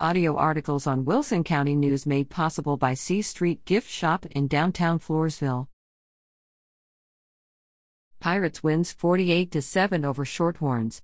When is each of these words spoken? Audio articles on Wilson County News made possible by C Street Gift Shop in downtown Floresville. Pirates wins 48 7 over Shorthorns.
Audio 0.00 0.34
articles 0.34 0.88
on 0.88 1.04
Wilson 1.04 1.44
County 1.44 1.76
News 1.76 2.04
made 2.04 2.28
possible 2.28 2.76
by 2.76 2.94
C 2.94 3.22
Street 3.22 3.64
Gift 3.64 3.88
Shop 3.88 4.26
in 4.26 4.48
downtown 4.48 4.98
Floresville. 4.98 5.68
Pirates 8.18 8.60
wins 8.60 8.90
48 8.90 9.62
7 9.62 10.04
over 10.04 10.24
Shorthorns. 10.24 11.00